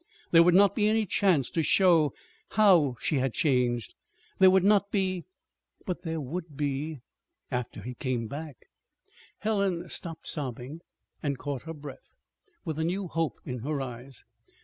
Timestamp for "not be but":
4.63-6.01